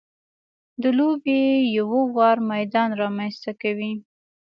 د 0.81 0.83
لوبې 0.97 1.41
یو 1.77 1.87
ه 1.91 2.01
وار 2.17 2.37
میدان 2.51 2.89
رامنځته 3.01 3.51
کوي. 3.61 3.93